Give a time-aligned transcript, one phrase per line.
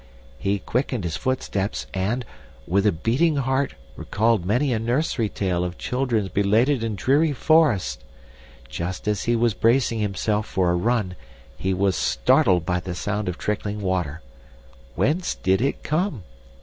[0.39, 2.25] He quickened his footsteps and,
[2.65, 8.03] with a beating heart recalled many a nursery tale of children belated in dreary forests.
[8.67, 11.15] Just as he was bracing himself for a run,
[11.55, 14.21] he was startled by the sound of trickling water.
[14.95, 16.23] Whence did it come?